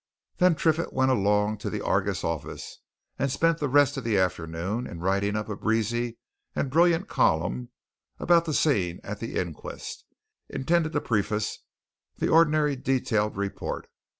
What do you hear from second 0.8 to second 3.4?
went along to the Argus office, and